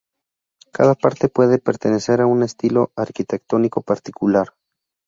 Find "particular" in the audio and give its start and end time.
3.83-4.55